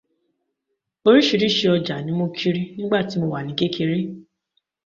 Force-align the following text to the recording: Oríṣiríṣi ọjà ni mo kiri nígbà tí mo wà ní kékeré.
Oríṣiríṣi 1.07 1.65
ọjà 1.75 1.95
ni 2.05 2.11
mo 2.19 2.25
kiri 2.37 2.63
nígbà 2.77 2.99
tí 3.09 3.15
mo 3.19 3.27
wà 3.33 3.39
ní 3.45 3.53
kékeré. 3.59 3.97